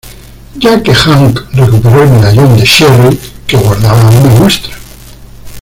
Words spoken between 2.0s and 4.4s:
el medallón de Sherry que guardaba una